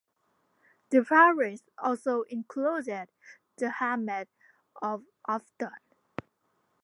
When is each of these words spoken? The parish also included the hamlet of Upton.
The 0.89 1.03
parish 1.03 1.59
also 1.77 2.23
included 2.23 3.09
the 3.55 3.69
hamlet 3.69 4.29
of 4.81 5.03
Upton. 5.27 5.69